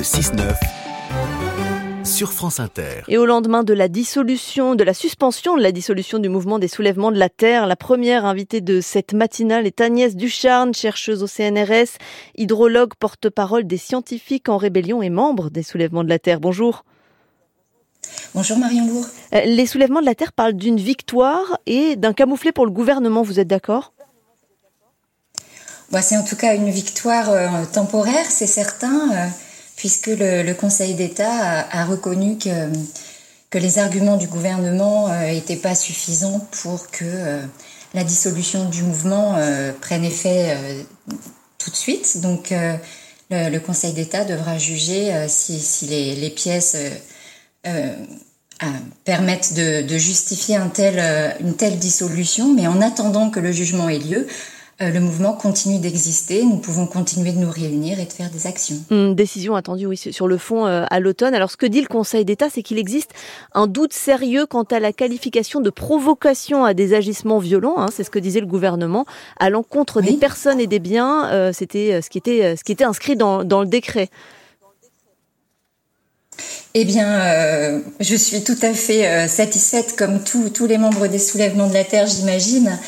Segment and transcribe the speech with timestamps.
[0.00, 0.56] Le 6-9
[2.06, 3.02] sur France Inter.
[3.08, 6.68] Et au lendemain de la dissolution, de la suspension de la dissolution du mouvement des
[6.68, 11.26] soulèvements de la Terre, la première invitée de cette matinale est Agnès Ducharne, chercheuse au
[11.26, 11.98] CNRS,
[12.38, 16.40] hydrologue, porte-parole des scientifiques en rébellion et membre des soulèvements de la Terre.
[16.40, 16.86] Bonjour.
[18.34, 19.04] Bonjour Marion Lourd.
[19.34, 23.20] Euh, les soulèvements de la Terre parlent d'une victoire et d'un camouflet pour le gouvernement,
[23.20, 23.92] vous êtes d'accord?
[25.90, 29.12] Bah, C'est en tout cas une victoire euh, temporaire, c'est certain.
[29.12, 29.26] Euh,
[29.80, 36.46] puisque le, Conseil d'État a, reconnu que, les arguments du gouvernement n'étaient euh, pas suffisants
[36.62, 37.40] pour que euh,
[37.94, 40.54] la dissolution du mouvement euh, prenne effet
[41.56, 42.20] tout de suite.
[42.20, 42.52] Donc
[43.30, 46.76] le, Conseil d'État devra juger si, les, pièces
[49.06, 52.52] permettent de, justifier une telle dissolution.
[52.52, 54.26] Mais en attendant que le jugement ait lieu,
[54.80, 58.76] le mouvement continue d'exister, nous pouvons continuer de nous réunir et de faire des actions.
[58.90, 61.34] Une décision attendue, oui, sur le fond euh, à l'automne.
[61.34, 63.10] Alors, ce que dit le Conseil d'État, c'est qu'il existe
[63.52, 67.74] un doute sérieux quant à la qualification de provocation à des agissements violents.
[67.76, 69.04] Hein, c'est ce que disait le gouvernement
[69.38, 71.28] à l'encontre des personnes et des biens.
[71.30, 74.08] Euh, c'était ce qui était ce qui était inscrit dans, dans le décret.
[76.72, 81.74] Eh bien, je suis tout à fait satisfaite, comme tous les membres des soulèvements de
[81.74, 82.78] la Terre, j'imagine,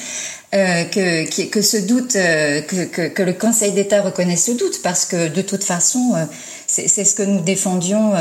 [0.54, 4.82] euh, que, que, ce doute, euh, que, que, que, le Conseil d'État reconnaisse ce doute,
[4.82, 6.26] parce que de toute façon, euh,
[6.66, 8.12] c'est ce que nous défendions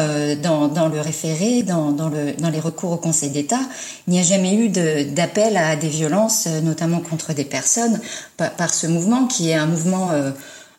[0.42, 3.60] dans, dans, le référé, dans, dans, le, dans les recours au Conseil d'État.
[4.08, 8.02] Il n'y a jamais eu d'appel à des violences, notamment contre des personnes,
[8.36, 10.10] par, par, ce mouvement qui est un mouvement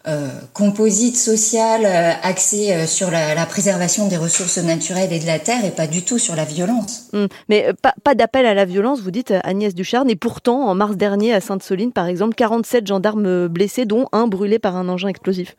[0.09, 5.39] euh, composite social euh, axé euh, sur la, préservation des ressources naturelles et de la
[5.39, 7.05] terre et pas du tout sur la violence.
[7.13, 10.11] Hum, mais pas, pas d'appel à la violence, vous dites Agnès Ducharne.
[10.11, 14.59] Et pourtant, en mars dernier, à Sainte-Soline, par exemple, 47 gendarmes blessés, dont un brûlé
[14.59, 15.55] par un engin explosif.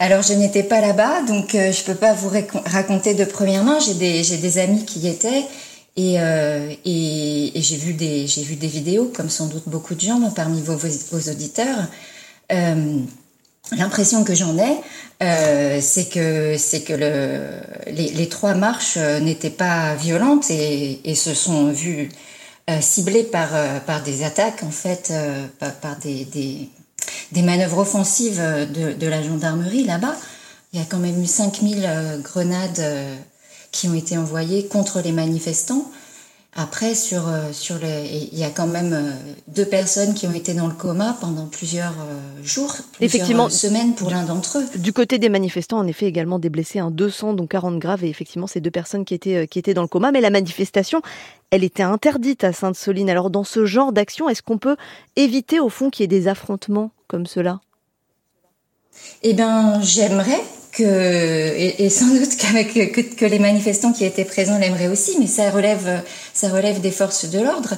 [0.00, 2.30] Alors je n'étais pas là-bas, donc je je peux pas vous
[2.66, 3.78] raconter de première main.
[3.78, 5.44] J'ai des, des amis qui y étaient.
[5.96, 10.18] Et, et, j'ai vu des j'ai vu des vidéos comme sans doute beaucoup de gens
[10.34, 11.84] parmi vos, vos auditeurs euh,
[13.72, 14.76] l'impression que j'en ai,
[15.22, 21.72] euh, c'est que que le, les, trois marches euh, n'étaient pas violentes et, se sont
[21.72, 22.10] vues
[22.80, 23.50] ciblées par
[23.86, 25.12] par des attaques en fait,
[25.58, 26.24] par, des,
[27.32, 30.14] des, manœuvres offensives de, de la gendarmerie là-bas.
[30.72, 32.82] Il y a quand même eu 5000 grenades
[33.72, 35.90] qui ont été envoyées contre les manifestants.
[36.54, 39.12] Après, sur, euh, sur les, il y a quand même euh,
[39.48, 43.94] deux personnes qui ont été dans le coma pendant plusieurs euh, jours, plusieurs effectivement, semaines
[43.94, 44.78] pour l'un d'entre eux.
[44.78, 48.10] Du côté des manifestants, en effet, également des blessés, un 200, dont 40 graves, et
[48.10, 50.12] effectivement, ces deux personnes qui étaient, qui étaient dans le coma.
[50.12, 51.00] Mais la manifestation,
[51.50, 53.08] elle était interdite à Sainte-Soline.
[53.08, 54.76] Alors, dans ce genre d'action, est-ce qu'on peut
[55.16, 57.60] éviter, au fond, qu'il y ait des affrontements comme cela?
[59.22, 64.58] Eh bien, j'aimerais que et, sans doute qu'avec que, que, les manifestants qui étaient présents
[64.58, 66.02] l'aimeraient aussi, mais ça relève
[66.34, 67.76] ça relève des forces de l'ordre.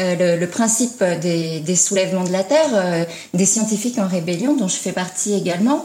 [0.00, 3.04] Euh, le, le, principe des, des, soulèvements de la terre, euh,
[3.34, 5.84] des scientifiques en rébellion, dont je fais partie également,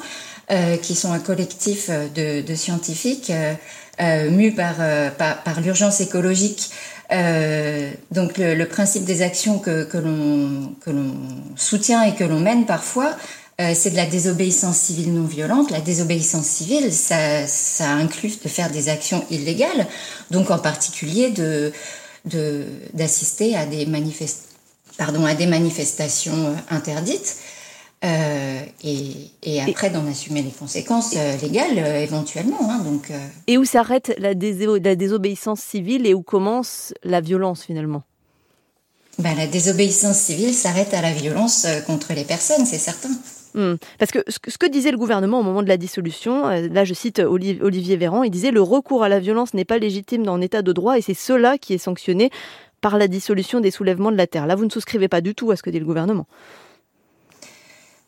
[0.52, 3.32] euh, qui sont un collectif de, de scientifiques
[4.00, 4.76] euh, mus par,
[5.18, 6.70] par, par l'urgence écologique.
[8.12, 11.16] donc le, le, principe des actions que, que l'on
[11.56, 13.16] soutient et que l'on mène parfois,
[13.64, 15.72] euh, c'est de la désobéissance civile non violente.
[15.72, 19.88] La désobéissance civile, ça, ça inclut de faire des actions illégales,
[20.32, 21.72] donc en particulier de
[22.94, 24.54] d'assister à des manifest
[24.98, 27.38] pardon à des manestations euh, interdites.
[28.06, 32.70] Euh, et, et, après d'en assumer les conséquences euh, légales éventuellement.
[32.70, 33.10] Hein, donc,
[33.48, 38.04] Et où s'arrête la, la, désobéissance civile et où commence la violence finalement?
[39.20, 43.12] Ben, La désobéissance civile s'arrête à la violence contre les personnes, c'est certain.
[43.56, 43.76] Hmm.
[44.00, 46.94] Parce que ce, que disait le gouvernement au moment de la dissolution, euh, là je
[46.94, 50.62] cite Olivier Véran, il disait le recours à la violence n'est pas légitime dans l'état
[50.62, 52.32] de droit et c'est cela qui est sanctionné
[52.82, 54.48] par la dissolution des soulèvements de la terre.
[54.48, 56.26] Là vous ne souscrivez pas du tout à ce que dit le gouvernement.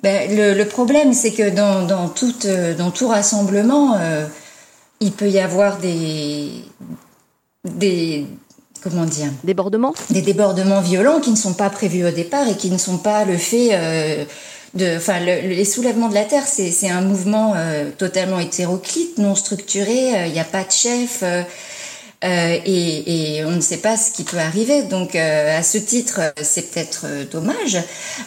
[0.02, 1.88] Ben, le, problème c'est que dans,
[2.46, 4.26] euh, dans tout rassemblement, euh,
[5.00, 6.50] il peut y avoir des,
[7.64, 8.26] des,
[8.82, 9.30] comment dire?
[9.44, 12.98] Débordements Des débordements violents qui ne sont pas prévus au départ et qui ne sont
[12.98, 13.70] pas le fait
[14.82, 20.10] enfin, les soulèvements de la terre, c'est un mouvement euh, totalement hétéroclite, non structuré.
[20.10, 21.24] Il euh, n'y a pas de chef.
[21.24, 21.44] Euh,
[22.24, 24.84] et, et, on ne sait pas ce qui peut arriver.
[24.84, 27.78] Donc, à ce titre, c'est peut-être dommage,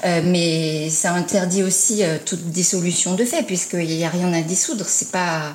[0.05, 4.85] mais ça interdit aussi toute dissolution de fait, puisqu'il n'y a rien à dissoudre.
[4.87, 5.55] C'est pas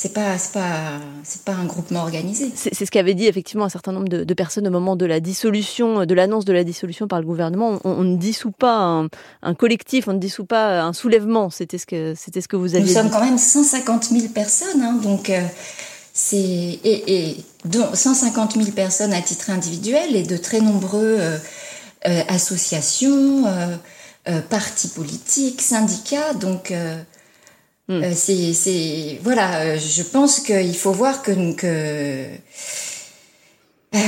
[0.00, 2.50] c'est pas c'est pas c'est pas un groupement organisé.
[2.54, 5.20] C'est ce qu'avait dit effectivement un certain nombre de, de, personnes au moment de la
[5.20, 7.78] dissolution, de l'annonce de la dissolution par le gouvernement.
[7.84, 9.08] On, on ne dissout pas un,
[9.42, 11.50] un, collectif, on ne dissout pas un soulèvement.
[11.50, 12.86] C'était ce que c'était ce que vous aviez.
[12.86, 15.38] Nous sommes quand même 150 000 personnes, hein, donc euh,
[16.14, 21.36] c'est et, et dont 150 000 personnes à titre individuel et de très nombreux euh,
[22.08, 23.44] euh, associations,
[24.48, 26.72] partis politiques, syndicats, donc.
[27.90, 28.04] Mm.
[28.04, 31.32] Euh, c'est, voilà, euh, je pense qu'il faut voir que.
[31.54, 31.66] que
[33.96, 33.98] euh,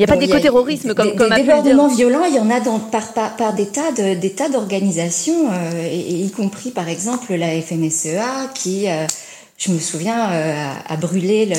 [0.00, 2.60] il n'y a pas d'éco-terrorisme comme, des, comme des débordements violents, il y en a
[2.60, 5.50] dans, par, par, par des tas, de, des tas d'organisations,
[5.82, 8.86] et, y compris par exemple la FNSEA qui,
[9.56, 10.30] je me souviens,
[10.86, 11.56] a, brûlé le,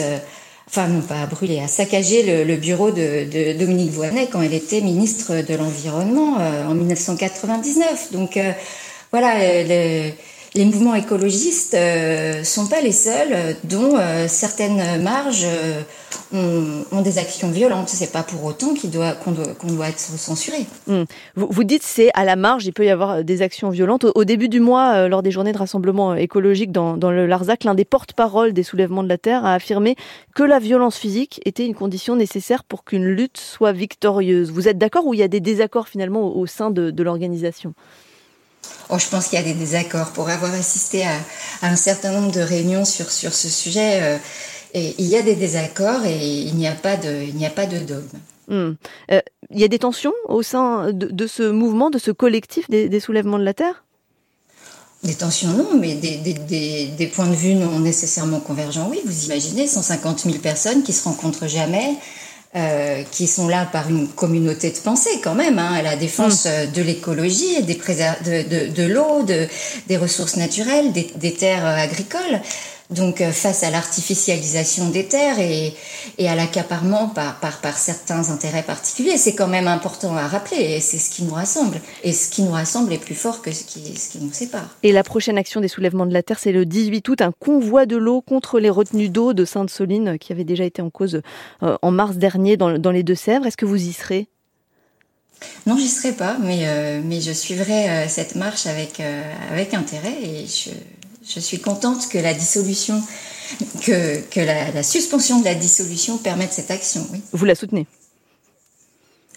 [0.69, 4.41] enfin non pas a brûlé, a saccagé le, le bureau de, de, Dominique Voynet quand
[4.41, 8.13] elle était ministre de l'environnement en 1999.
[8.13, 8.39] Donc
[9.11, 9.33] voilà,
[9.65, 10.11] le,
[10.55, 15.45] les mouvements écologistes euh, sont pas les seuls euh, dont euh, certaines marges
[16.33, 17.89] ont, des actions violentes.
[17.89, 20.65] C'est pas pour autant qu'on doit, qu'on doit être censuré.
[20.87, 21.03] Mmh.
[21.35, 24.05] Vous, vous, dites c'est à la marge, il peut y avoir des actions violentes.
[24.15, 27.85] Au, début du mois, lors des journées de rassemblement écologique dans, le Larzac, l'un des
[27.85, 29.95] porte-parole des soulèvements de la terre a affirmé
[30.35, 34.51] que la violence physique était une condition nécessaire pour qu'une lutte soit victorieuse.
[34.51, 37.73] Vous êtes d'accord ou il y a des désaccords finalement au, sein de l'organisation?
[38.89, 40.11] Oh, je pense qu'il y a des désaccords.
[40.11, 41.13] Pour avoir assisté à,
[41.61, 44.17] à, un certain nombre de réunions sur, sur ce sujet, euh,
[44.73, 47.49] et il y a des désaccords et il n'y a pas de, il n'y a
[47.49, 48.19] pas de dogme.
[48.47, 48.71] Mmh.
[49.11, 49.21] Euh,
[49.51, 52.89] il y a des tensions au sein de, de, ce mouvement, de ce collectif des,
[52.89, 53.83] des soulèvements de la Terre?
[55.03, 58.99] Des tensions, non, mais des, des, des, des, points de vue non nécessairement convergents, oui.
[59.05, 61.95] Vous imaginez 150 000 personnes qui se rencontrent jamais,
[62.55, 66.45] euh, qui sont là par une communauté de pensée quand même, hein, à la défense
[66.45, 66.71] mmh.
[66.75, 69.47] de l'écologie, des de, de, de l'eau, de,
[69.87, 72.41] des ressources naturelles, des, des terres agricoles.
[72.89, 75.73] Donc euh, face à l'artificialisation des terres et,
[76.17, 80.57] et à l'accaparement par, par, par certains intérêts particuliers, c'est quand même important à rappeler
[80.57, 81.81] et c'est ce qui nous rassemble.
[82.03, 84.75] Et ce qui nous rassemble est plus fort que ce qui, ce qui nous sépare.
[84.81, 87.85] Et la prochaine action des soulèvements de la Terre, c'est le 18 août, un convoi
[87.85, 91.21] de l'eau contre les retenues d'eau de Sainte-Soline qui avait déjà été en cause
[91.61, 93.45] euh, en mars dernier dans, dans les Deux-Sèvres.
[93.45, 94.27] Est-ce que vous y serez?
[95.65, 99.21] Non, j'y serai pas, mais, euh, mais je suivrai euh, cette marche avec, euh,
[99.51, 100.71] avec intérêt et je,
[101.29, 103.01] je suis contente que la dissolution,
[103.85, 107.05] que, que la, la, suspension de la dissolution permette cette action.
[107.11, 107.21] Oui.
[107.31, 107.85] Vous la soutenez?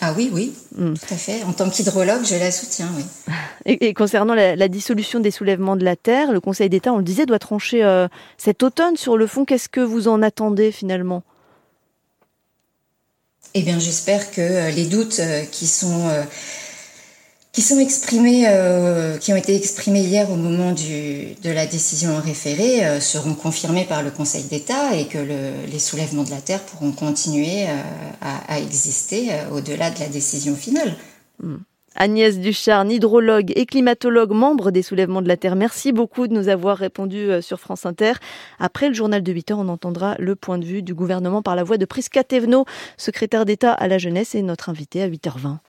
[0.00, 0.94] Ah oui, oui, mmh.
[0.94, 1.44] tout à fait.
[1.44, 3.04] En tant qu'hydrologue, je la soutiens, oui.
[3.64, 6.96] Et, et concernant la, la, dissolution des soulèvements de la Terre, le Conseil d'État, on
[6.96, 9.44] le disait, doit trancher euh, cet automne sur le fond.
[9.44, 11.22] Qu'est-ce que vous en attendez finalement?
[13.54, 16.10] Eh bien, j'espère que euh, les doutes euh, qui sont
[17.52, 22.84] qui sont exprimés, euh, qui ont été exprimés hier au moment de la décision référée
[22.84, 26.60] euh, seront confirmés par le Conseil d'État et que le, les soulèvements de la terre
[26.62, 27.76] pourront continuer euh,
[28.22, 30.94] à, exister au-delà de la décision finale.
[31.42, 31.56] Mmh.
[31.94, 35.56] Agnès Ducharne, hydrologue et climatologue, membre des soulèvements de la Terre.
[35.56, 38.14] Merci beaucoup de nous avoir répondu sur France Inter.
[38.58, 41.54] Après le journal de 8 heures, on entendra le point de vue du gouvernement par
[41.54, 42.64] la voix de Prisca Thévenot,
[42.96, 45.58] secrétaire d'État à la jeunesse et notre invité à 8h20.